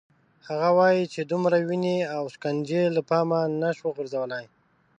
[0.47, 4.45] هغه وايي چې دومره وینې او شکنجې له پامه نه شو غورځولای.